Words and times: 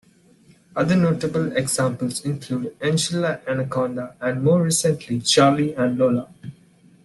Other 0.75 0.95
notable 0.95 1.55
examples 1.55 2.25
include 2.25 2.75
"Angela 2.81 3.39
Anaconda" 3.47 4.15
and, 4.19 4.43
more 4.43 4.63
recently, 4.63 5.19
"Charlie 5.19 5.75
and 5.75 5.95
Lola". 5.99 6.27